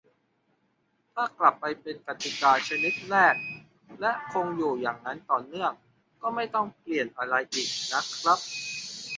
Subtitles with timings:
[1.13, 3.35] ถ้ากลับไปเป็นกติกาชนิดแรก
[4.01, 5.71] และคงอยู่อย่างนั้นต่อเนื่อง
[6.21, 8.39] ก็ไม่ต้องเปลี่ยนอะไรอีกนะครับ